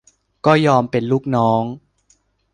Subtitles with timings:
[0.45, 1.63] ก็ยอมเป็นลูกน้อง